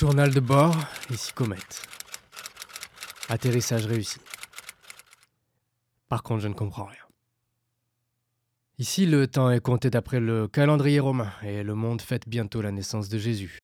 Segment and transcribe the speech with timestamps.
[0.00, 0.74] Journal de bord,
[1.10, 1.82] ici comète.
[3.28, 4.18] Atterrissage réussi.
[6.08, 7.04] Par contre, je ne comprends rien.
[8.78, 12.72] Ici, le temps est compté d'après le calendrier romain, et le monde fête bientôt la
[12.72, 13.58] naissance de Jésus.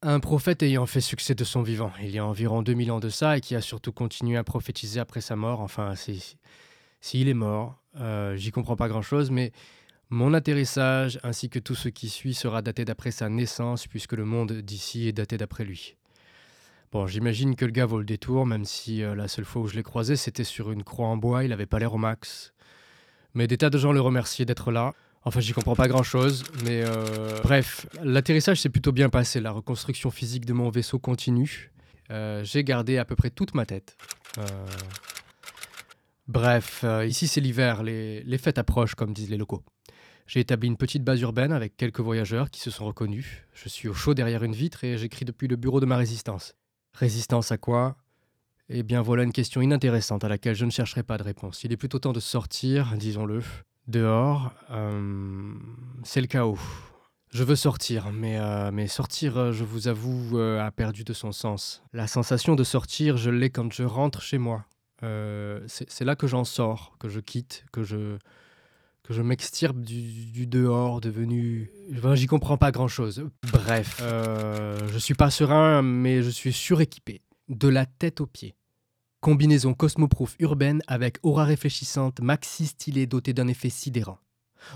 [0.00, 3.10] Un prophète ayant fait succès de son vivant, il y a environ 2000 ans de
[3.10, 5.60] ça, et qui a surtout continué à prophétiser après sa mort.
[5.60, 5.92] Enfin,
[7.02, 9.52] s'il est mort, euh, j'y comprends pas grand-chose, mais
[10.14, 14.24] mon atterrissage, ainsi que tout ce qui suit, sera daté d'après sa naissance, puisque le
[14.24, 15.96] monde d'ici est daté d'après lui.
[16.92, 19.66] Bon, j'imagine que le gars vaut le détour, même si euh, la seule fois où
[19.66, 22.54] je l'ai croisé, c'était sur une croix en bois, il avait pas l'air au max.
[23.34, 24.94] Mais des tas de gens le remerciaient d'être là.
[25.24, 29.40] Enfin, j'y comprends pas grand chose, mais euh, bref, l'atterrissage s'est plutôt bien passé.
[29.40, 31.72] La reconstruction physique de mon vaisseau continue.
[32.12, 33.96] Euh, j'ai gardé à peu près toute ma tête.
[36.28, 39.64] Bref, ici c'est l'hiver, les, les fêtes approchent, comme disent les locaux.
[40.26, 43.42] J'ai établi une petite base urbaine avec quelques voyageurs qui se sont reconnus.
[43.52, 46.54] Je suis au chaud derrière une vitre et j'écris depuis le bureau de ma résistance.
[46.94, 47.96] Résistance à quoi?
[48.70, 51.64] Eh bien voilà une question inintéressante à laquelle je ne chercherai pas de réponse.
[51.64, 53.42] Il est plutôt temps de sortir, disons-le.
[53.86, 55.52] Dehors, euh,
[56.04, 56.58] c'est le chaos.
[57.30, 61.32] Je veux sortir, mais, euh, mais sortir, euh, je vous avoue, a perdu de son
[61.32, 61.82] sens.
[61.92, 64.64] La sensation de sortir, je l'ai quand je rentre chez moi.
[65.66, 68.16] c'est là que j'en sors, que je quitte, que je,
[69.04, 71.70] que je m'extirpe du, dehors, devenu...
[72.14, 73.28] j'y comprends pas grand-chose.
[73.52, 78.56] Bref, euh, je suis pas serein, mais je suis suréquipé, de la tête aux pieds.
[79.20, 84.18] Combinaison cosmoproof urbaine avec aura réfléchissante, maxi stylée dotée d'un effet sidérant.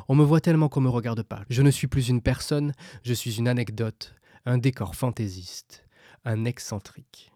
[0.08, 1.44] On me voit tellement qu'on me regarde pas.
[1.48, 5.86] Je ne suis plus une personne, je suis une anecdote, un décor fantaisiste,
[6.26, 7.32] un excentrique.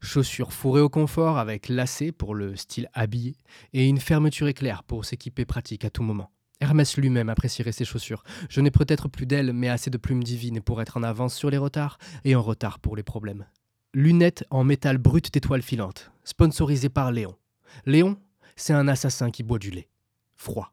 [0.00, 3.34] Chaussures fourrées au confort avec lacets pour le style habillé
[3.72, 6.30] et une fermeture éclair pour s'équiper pratique à tout moment.
[6.60, 8.24] Hermès lui-même apprécierait ses chaussures.
[8.48, 11.50] Je n'ai peut-être plus d'ailes, mais assez de plumes divines pour être en avance sur
[11.50, 13.46] les retards et en retard pour les problèmes.
[13.92, 17.36] Lunettes en métal brut d'étoiles filantes, sponsorisées par Léon.
[17.84, 18.18] Léon,
[18.56, 19.88] c'est un assassin qui boit du lait,
[20.34, 20.72] froid,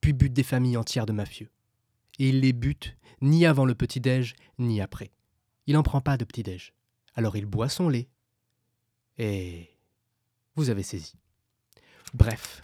[0.00, 1.50] puis bute des familles entières de mafieux.
[2.18, 5.10] Et il les bute ni avant le petit-déj, ni après.
[5.66, 6.74] Il n'en prend pas de petit-déj.
[7.14, 8.08] Alors il boit son lait.
[9.16, 9.70] Et
[10.56, 11.14] vous avez saisi.
[12.12, 12.62] Bref,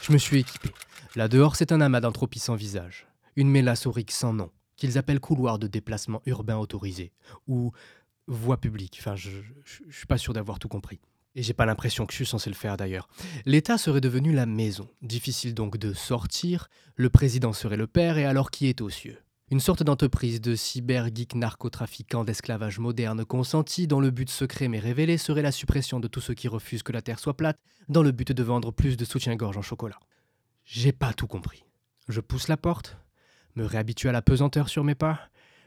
[0.00, 0.70] je me suis équipé.
[1.16, 3.06] Là dehors, c'est un amas d'entropie sans visage,
[3.36, 7.10] une mélasse aurique sans nom, qu'ils appellent couloir de déplacement urbain autorisé,
[7.48, 7.72] ou
[8.26, 8.98] voie publique.
[9.00, 9.30] Enfin, je,
[9.64, 11.00] je, suis pas sûr d'avoir tout compris.
[11.34, 13.08] Et j'ai pas l'impression que je suis censé le faire d'ailleurs.
[13.46, 14.90] L'État serait devenu la maison.
[15.00, 16.68] Difficile donc de sortir.
[16.96, 19.16] Le président serait le père, et alors qui est aux cieux?
[19.50, 25.16] Une sorte d'entreprise de cyber-geek narcotrafiquant d'esclavage moderne consenti, dont le but secret mais révélé
[25.16, 28.12] serait la suppression de tous ceux qui refusent que la Terre soit plate, dans le
[28.12, 29.98] but de vendre plus de soutien-gorge en chocolat.
[30.66, 31.64] J'ai pas tout compris.
[32.08, 32.96] Je pousse la porte,
[33.54, 35.20] me réhabitue à la pesanteur sur mes pas,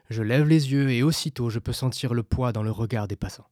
[0.09, 3.15] je lève les yeux et aussitôt je peux sentir le poids dans le regard des
[3.15, 3.47] passants.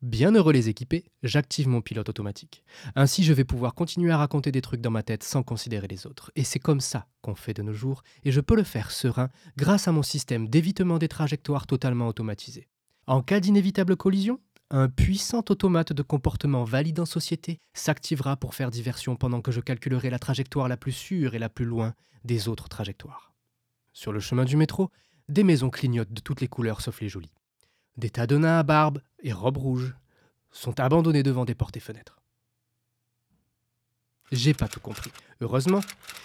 [0.00, 2.62] Bien heureux les équipés, j'active mon pilote automatique.
[2.94, 6.06] Ainsi je vais pouvoir continuer à raconter des trucs dans ma tête sans considérer les
[6.06, 6.30] autres.
[6.36, 9.28] Et c'est comme ça qu'on fait de nos jours, et je peux le faire serein
[9.56, 12.68] grâce à mon système d'évitement des trajectoires totalement automatisé.
[13.08, 14.38] En cas d'inévitable collision,
[14.72, 19.60] un puissant automate de comportement valide en société s'activera pour faire diversion pendant que je
[19.60, 21.94] calculerai la trajectoire la plus sûre et la plus loin
[22.24, 23.34] des autres trajectoires.
[23.92, 24.90] Sur le chemin du métro,
[25.28, 27.34] des maisons clignotent de toutes les couleurs sauf les jolies.
[27.98, 29.94] Des tas de nains à barbe et robes rouges
[30.50, 32.18] sont abandonnés devant des portes et fenêtres.
[34.30, 35.12] J'ai pas tout compris.
[35.42, 35.80] Heureusement,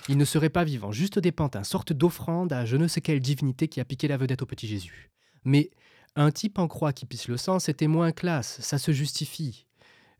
[0.08, 3.20] ils ne seraient pas vivants, juste des pantins, sorte d'offrande à je ne sais quelle
[3.20, 5.12] divinité qui a piqué la vedette au petit Jésus.
[5.44, 5.70] Mais
[6.18, 9.68] un type en croix qui pisse le sang, c'était moins classe, ça se justifie.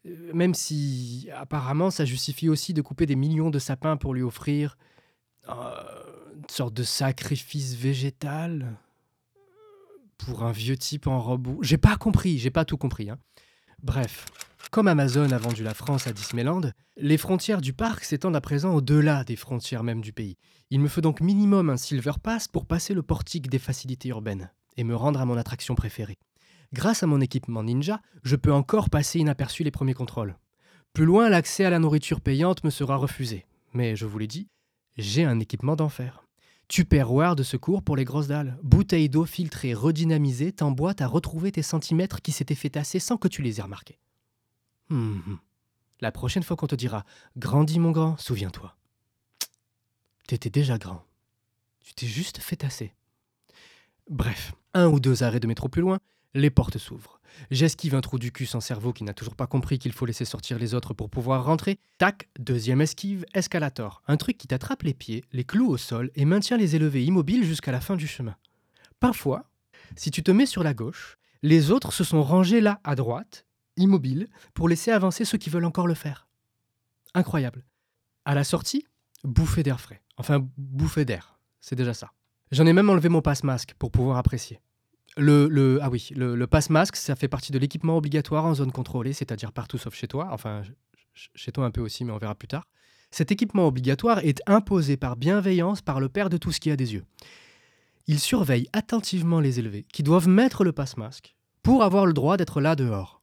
[0.06, 4.22] Euh, même si, apparemment, ça justifie aussi de couper des millions de sapins pour lui
[4.22, 4.78] offrir
[5.50, 5.54] euh,
[6.36, 8.78] une sorte de sacrifice végétal
[10.18, 11.58] pour un vieux type en robe.
[11.62, 13.10] J'ai pas compris, j'ai pas tout compris.
[13.10, 13.18] Hein.
[13.82, 14.26] Bref,
[14.70, 16.62] comme Amazon a vendu la France à Disneyland,
[16.98, 20.38] les frontières du parc s'étendent à présent au-delà des frontières même du pays.
[20.70, 24.52] Il me faut donc minimum un Silver Pass pour passer le portique des facilités urbaines
[24.78, 26.18] et me rendre à mon attraction préférée.
[26.74, 30.38] Grâce à mon équipement ninja, je peux encore passer inaperçu les premiers contrôles.
[30.94, 33.46] Plus loin, l'accès à la nourriture payante me sera refusé.
[33.74, 34.48] Mais je vous l'ai dit,
[34.98, 36.24] j'ai un équipement d'enfer.
[36.68, 38.58] Tupperware de secours pour les grosses dalles.
[38.62, 43.30] Bouteille d'eau filtrée, redynamisée, t'emboîte à retrouver tes centimètres qui s'étaient fait tasser sans que
[43.30, 44.00] tu les aies remarqués.
[44.90, 45.40] Hum, hum.
[46.02, 47.06] La prochaine fois qu'on te dira
[47.38, 48.76] Grandis mon grand, souviens-toi.
[50.28, 51.06] T'étais déjà grand.
[51.80, 52.94] Tu t'es juste fait tasser.
[54.10, 56.00] Bref, un ou deux arrêts de métro plus loin,
[56.34, 57.20] les portes s'ouvrent.
[57.52, 60.26] J'esquive un trou du cul sans cerveau qui n'a toujours pas compris qu'il faut laisser
[60.26, 61.78] sortir les autres pour pouvoir rentrer.
[61.98, 64.02] Tac, deuxième esquive, escalator.
[64.08, 67.44] Un truc qui t'attrape les pieds, les cloue au sol et maintient les élevés immobiles
[67.44, 68.36] jusqu'à la fin du chemin.
[69.00, 69.50] Parfois,
[69.96, 73.46] si tu te mets sur la gauche, Les autres se sont rangés là, à droite,
[73.78, 76.28] immobiles, pour laisser avancer ceux qui veulent encore le faire.
[77.14, 77.64] Incroyable.
[78.26, 78.86] À la sortie,
[79.24, 80.02] bouffée d'air frais.
[80.18, 81.40] Enfin, bouffée d'air.
[81.62, 82.12] C'est déjà ça.
[82.52, 84.60] J'en ai même enlevé mon passe-masque pour pouvoir apprécier.
[85.18, 89.14] Le, ah oui, le, le passe-masque, ça fait partie de l'équipement obligatoire en zone contrôlée,
[89.14, 90.30] c'est-à-dire partout sauf chez toi.
[90.32, 90.62] Enfin,
[91.14, 92.68] chez toi un peu aussi, mais on verra plus tard.
[93.10, 96.76] Cet équipement obligatoire est imposé par bienveillance par le père de tout ce qui a
[96.76, 97.06] des yeux.
[98.06, 102.62] Il surveille attentivement les élevés, qui doivent mettre le passe-masque pour avoir le droit d'être
[102.62, 103.17] là dehors.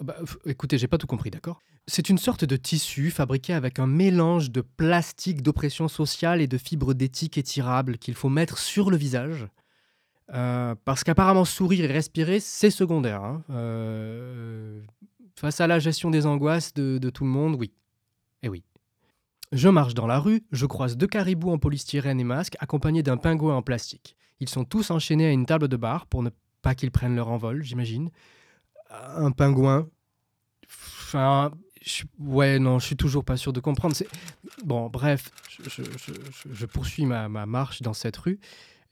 [0.00, 1.60] Bah, écoutez, j'ai pas tout compris, d'accord?
[1.86, 6.58] C'est une sorte de tissu fabriqué avec un mélange de plastique d'oppression sociale et de
[6.58, 9.46] fibres d'éthique étirables qu'il faut mettre sur le visage.
[10.32, 13.22] Euh, parce qu'apparemment sourire et respirer, c'est secondaire.
[13.22, 13.44] Hein.
[13.50, 14.80] Euh,
[15.36, 17.72] face à la gestion des angoisses de, de tout le monde, oui.
[18.42, 18.64] Eh oui.
[19.52, 23.18] Je marche dans la rue, je croise deux caribous en polystyrène et masque accompagnés d'un
[23.18, 24.16] pingouin en plastique.
[24.40, 26.30] Ils sont tous enchaînés à une table de bar pour ne
[26.62, 28.10] pas qu'ils prennent leur envol, j'imagine.
[29.16, 29.88] Un pingouin.
[30.66, 31.52] Enfin,
[32.18, 33.94] ouais, non, je suis toujours pas sûr de comprendre.
[34.64, 38.40] Bon, bref, je, poursuis ma, marche dans cette rue.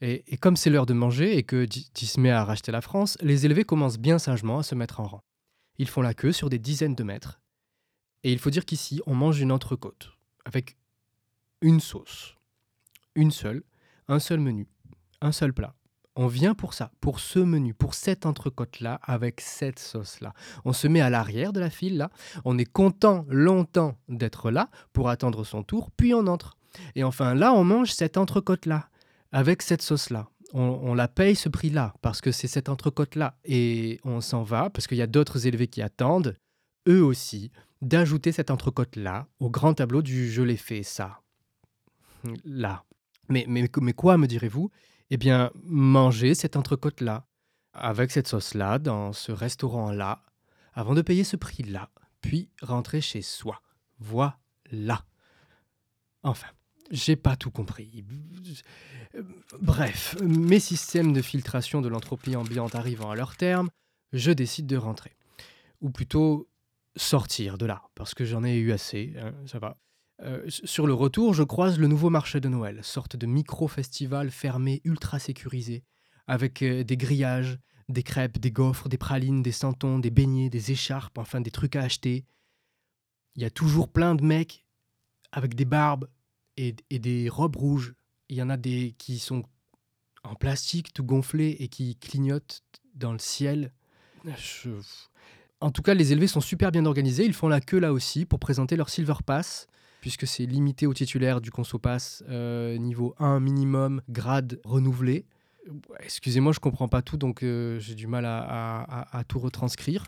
[0.01, 3.17] Et, comme c'est l'heure de manger et que tu se met à racheter la France,
[3.21, 5.23] les élevés commencent bien sagement à se mettre en rang.
[5.77, 7.41] Ils font la queue sur des dizaines de mètres.
[8.23, 10.11] Et il faut dire qu'ici, on mange une entrecôte
[10.45, 10.77] avec
[11.61, 12.35] une sauce,
[13.15, 13.63] une seule,
[14.07, 14.67] un seul menu,
[15.21, 15.75] un seul plat.
[16.15, 20.33] On vient pour ça, pour ce menu, pour cette entrecôte-là, avec cette sauce-là.
[20.63, 22.11] On se met à l'arrière de la file, là.
[22.45, 26.57] On est content longtemps d'être là pour attendre son tour, puis on entre.
[26.95, 28.89] Et enfin, là, on mange cette entrecôte-là,
[29.31, 30.29] avec cette sauce-là.
[30.53, 33.39] On, on, la paye ce prix-là, parce que c'est cette entrecôte-là.
[33.43, 36.37] Et on s'en va, parce qu'il y a d'autres élevés qui attendent,
[36.87, 37.51] eux aussi,
[37.81, 41.21] d'ajouter cette entrecôte-là au grand tableau du je l'ai fait, ça.
[42.45, 42.83] Là.
[43.29, 44.69] Mais, mais, mais quoi, me direz-vous?
[45.13, 47.27] Eh bien, manger cette entrecôte-là,
[47.73, 50.25] avec cette sauce-là, dans ce restaurant-là,
[50.73, 53.61] avant de payer ce prix-là, puis rentrer chez soi.
[53.99, 55.05] Voilà.
[56.23, 56.47] Enfin,
[56.89, 58.03] j'ai pas tout compris.
[59.61, 63.69] Bref, mes systèmes de filtration de l'entropie ambiante arrivant à leur terme,
[64.13, 65.15] je décide de rentrer.
[65.81, 66.49] Ou plutôt
[66.95, 69.77] sortir de là, parce que j'en ai eu assez, hein, ça va.
[70.21, 74.81] Euh, sur le retour, je croise le nouveau marché de Noël, sorte de micro-festival fermé
[74.83, 75.83] ultra sécurisé,
[76.27, 80.71] avec euh, des grillages, des crêpes, des gaufres, des pralines, des santons, des beignets, des
[80.71, 82.25] écharpes, enfin des trucs à acheter.
[83.35, 84.65] Il y a toujours plein de mecs
[85.31, 86.07] avec des barbes
[86.57, 87.95] et, et des robes rouges.
[88.29, 89.43] Il y en a des qui sont
[90.23, 92.63] en plastique tout gonflés et qui clignotent
[92.93, 93.73] dans le ciel.
[94.37, 94.69] Je,
[95.59, 97.25] en tout cas, les élevés sont super bien organisés.
[97.25, 99.67] Ils font la queue là aussi pour présenter leur Silver Pass,
[100.03, 105.25] puisque c'est limité au titulaire du Conso Pass euh, niveau 1 minimum, grade renouvelé.
[106.01, 110.03] Excusez-moi, je comprends pas tout, donc euh, j'ai du mal à, tout retranscrire.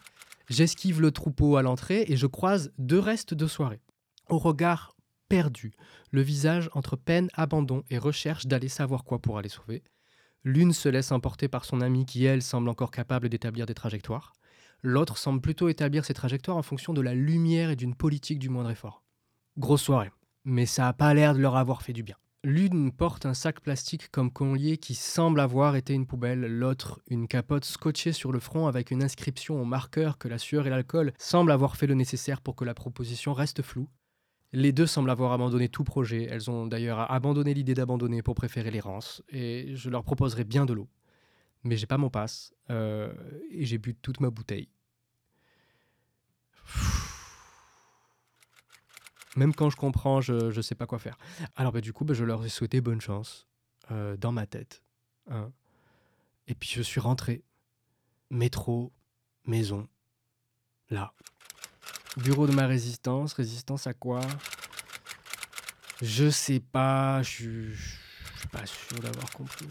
[0.50, 3.80] J'esquive le troupeau à l'entrée et je croise deux restes de soirée.
[4.28, 4.98] Au regard
[5.30, 5.72] perdu,
[6.12, 9.82] le visage entre peine, abandon et recherche d'aller savoir quoi pour aller sauver.
[10.44, 14.34] L'une se laisse emporter par son amie qui, elle, semble encore capable d'établir des trajectoires.
[14.82, 18.50] L'autre semble plutôt établir ses trajectoires en fonction de la lumière et d'une politique du
[18.50, 19.05] moindre effort.
[19.58, 20.12] Grosse soirée,
[20.44, 22.18] mais ça n'a pas l'air de leur avoir fait du bien.
[22.44, 27.30] L'une porte un sac plastique comme collier qui semble avoir été une poubelle, l'autre une
[27.30, 31.14] capote scotchée sur le front avec une inscription au marqueur que la sueur et l'alcool
[31.18, 33.88] semblent avoir fait le nécessaire pour que la proposition reste floue.
[34.52, 38.72] Les deux semblent avoir abandonné tout projet, elles ont d'ailleurs abandonné l'idée d'abandonner pour préférer
[38.72, 40.90] l'errance, et je leur proposerai bien de l'eau.
[41.64, 43.14] Mais j'ai pas mon passe, euh,
[43.52, 44.68] et j'ai bu toute ma bouteille.
[49.36, 51.18] Même quand je comprends, je ne sais pas quoi faire.
[51.56, 53.48] Alors bah, du coup, bah, je leur ai souhaité bonne chance
[53.92, 54.82] euh, dans ma tête.
[55.30, 55.52] Hein.
[56.48, 57.44] Et puis je suis rentré.
[58.30, 58.92] Métro,
[59.46, 59.88] maison,
[60.90, 61.14] là.
[62.18, 63.34] Bureau de ma résistance.
[63.34, 64.22] Résistance à quoi?
[66.02, 67.22] Je sais pas.
[67.24, 69.68] Je suis pas sûr d'avoir compris.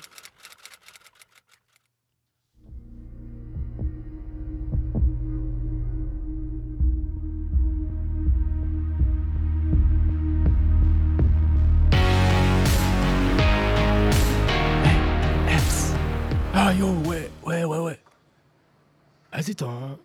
[19.55, 19.99] Vas-y,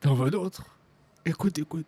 [0.00, 0.64] t'en, veux d'autres?
[1.24, 1.86] Écoute, écoute.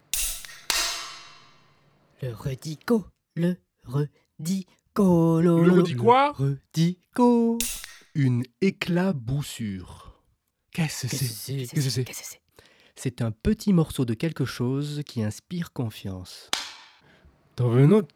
[2.20, 6.32] Le redico, le redico, le, le redis quoi?
[6.32, 7.58] Redico.
[8.14, 10.22] Une éclaboussure.
[10.70, 11.66] Qu'est-ce que c'est?
[11.66, 12.40] Qu'est-ce que c'est?
[12.94, 16.50] C'est un petit morceau de quelque chose qui inspire confiance.
[17.56, 18.14] T'en veux un autre?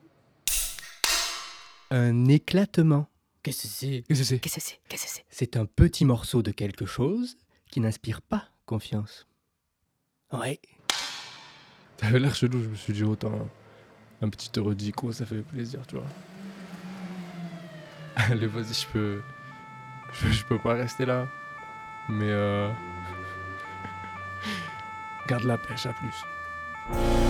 [1.90, 3.08] Un éclatement.
[3.42, 4.04] Qu'est-ce que c'est?
[4.06, 4.38] Qu'est-ce que c'est?
[4.38, 4.80] Qu'est-ce que c'est?
[4.88, 5.24] Qu'est-ce que c'est?
[5.30, 7.36] C'est un petit morceau de quelque chose
[7.68, 9.26] qui n'inspire pas confiance.
[10.32, 10.60] Ouais.
[11.96, 13.48] T'avais l'air chelou, je me suis dit autant
[14.22, 16.06] un petit eurodico, ça fait plaisir, tu vois.
[18.16, 19.22] Allez, vas-y, je peux...
[20.12, 20.32] je peux.
[20.32, 21.26] Je peux pas rester là.
[22.08, 22.70] Mais euh.
[25.28, 27.25] Garde la pêche, à plus.